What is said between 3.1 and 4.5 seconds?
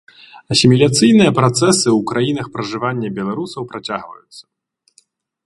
беларусаў працягваюцца.